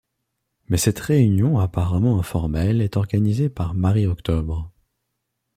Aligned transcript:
Mais 0.67 0.77
cette 0.77 0.97
réunion 0.99 1.59
apparemment 1.59 2.17
informelle 2.19 2.81
est 2.81 2.97
organisée 2.97 3.49
par 3.49 3.75
Marie-Octobre. 3.75 4.71